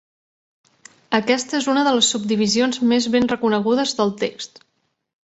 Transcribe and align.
Aquesta 1.17 1.55
és 1.59 1.67
una 1.73 1.83
de 1.87 1.93
les 1.97 2.09
subdivisions 2.13 2.81
més 2.93 3.09
ben 3.17 3.29
reconegudes 3.35 3.93
del 4.01 4.15
text. 4.23 4.59